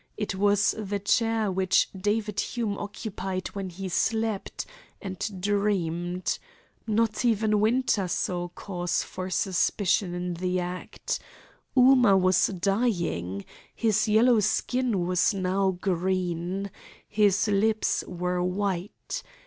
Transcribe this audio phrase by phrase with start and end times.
[0.17, 4.65] It was the chair which David Hume occupied when he slept,
[4.99, 6.39] and dreamed.
[6.87, 11.19] Not even Winter saw cause for suspicion in the act.
[11.77, 13.45] Ooma was dying.
[13.75, 16.71] His yellow skin was now green.
[17.07, 19.21] His lips were white.